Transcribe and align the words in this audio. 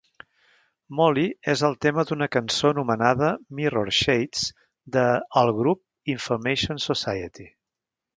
Molly 0.99 1.25
és 1.51 1.61
el 1.69 1.75
tema 1.85 2.05
d'una 2.11 2.27
cançó 2.35 2.71
anomenada 2.73 3.29
"Mirrorshades" 3.59 4.47
de 4.97 5.05
el 5.43 5.53
grup 5.59 6.13
Information 6.15 6.83
Society. 6.91 7.47